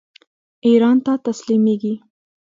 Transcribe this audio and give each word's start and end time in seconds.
ایران 0.67 0.97
ته 1.05 1.13
تسلیمیږي. 1.25 1.93